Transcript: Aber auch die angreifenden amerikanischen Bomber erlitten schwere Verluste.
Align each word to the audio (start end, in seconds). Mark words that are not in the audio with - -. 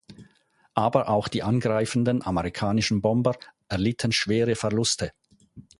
Aber 0.73 1.09
auch 1.09 1.27
die 1.27 1.43
angreifenden 1.43 2.23
amerikanischen 2.23 3.03
Bomber 3.03 3.35
erlitten 3.67 4.11
schwere 4.11 4.55
Verluste. 4.55 5.11